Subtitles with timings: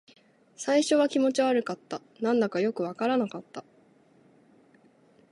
[0.55, 2.01] 最初は気持ち悪かった。
[2.21, 3.63] 何だかよくわからなかった。